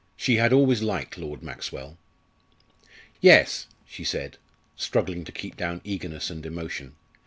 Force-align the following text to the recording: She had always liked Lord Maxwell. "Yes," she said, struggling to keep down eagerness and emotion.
She 0.17 0.37
had 0.37 0.51
always 0.51 0.81
liked 0.81 1.19
Lord 1.19 1.43
Maxwell. 1.43 1.95
"Yes," 3.21 3.67
she 3.87 4.03
said, 4.03 4.39
struggling 4.75 5.23
to 5.25 5.31
keep 5.31 5.55
down 5.55 5.79
eagerness 5.83 6.31
and 6.31 6.43
emotion. 6.43 6.95